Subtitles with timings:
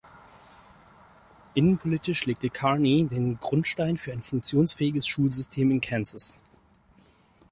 [1.53, 6.41] Innenpolitisch legte Carney den Grundstein für ein funktionsfähiges Schulsystem in Kansas.